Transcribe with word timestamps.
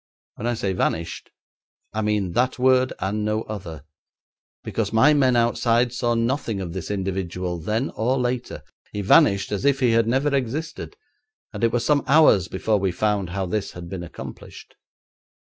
When 0.33 0.47
I 0.47 0.55
say 0.55 0.73
vanished, 0.73 1.29
I 1.93 2.01
mean 2.01 2.31
that 2.31 2.57
word 2.57 2.91
and 2.97 3.23
no 3.23 3.43
other, 3.43 3.83
because 4.63 4.91
my 4.91 5.13
men 5.13 5.35
outside 5.35 5.93
saw 5.93 6.15
nothing 6.15 6.59
of 6.59 6.73
this 6.73 6.89
individual 6.89 7.59
then 7.59 7.91
or 7.91 8.17
later. 8.19 8.63
He 8.91 9.01
vanished 9.01 9.51
as 9.51 9.63
if 9.63 9.79
he 9.79 9.91
had 9.91 10.07
never 10.07 10.35
existed, 10.35 10.97
and 11.53 11.63
it 11.63 11.71
was 11.71 11.85
some 11.85 12.03
hours 12.07 12.47
before 12.47 12.79
we 12.79 12.91
found 12.91 13.29
how 13.29 13.45
this 13.45 13.73
had 13.73 13.89
been 13.89 14.01
accomplished. 14.01 14.75